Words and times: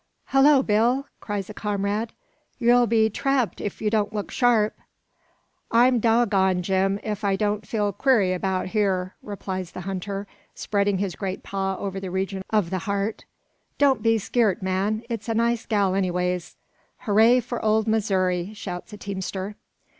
"Hollo, 0.29 0.63
Bill!" 0.63 1.05
cries 1.19 1.47
a 1.47 1.53
comrade, 1.53 2.11
"yer'll 2.57 2.87
be 2.87 3.07
trapped 3.07 3.61
if 3.61 3.83
yer 3.83 3.91
don't 3.91 4.11
look 4.13 4.31
sharp." 4.31 4.75
"I'm 5.69 5.99
dog 5.99 6.31
gone, 6.31 6.63
Jim, 6.63 6.99
if 7.03 7.23
I 7.23 7.35
don't 7.35 7.67
feel 7.67 7.93
queery 7.93 8.33
about 8.33 8.69
hyar," 8.69 9.13
replies 9.21 9.73
the 9.73 9.81
hunter, 9.81 10.25
spreading 10.55 10.97
his 10.97 11.15
great 11.15 11.43
paw 11.43 11.75
over 11.77 11.99
the 11.99 12.09
region 12.09 12.41
of 12.49 12.71
the 12.71 12.79
heart. 12.89 13.25
"Don't 13.77 14.01
be 14.01 14.17
skeert, 14.17 14.63
man; 14.63 15.03
it's 15.07 15.29
a 15.29 15.35
nice 15.35 15.67
gal, 15.67 15.93
anyways." 15.93 16.55
"Hooray 17.01 17.39
for 17.39 17.63
old 17.63 17.87
Missouri!" 17.87 18.53
shouts 18.55 18.91
a 18.93 18.97
teamster. 18.97 19.55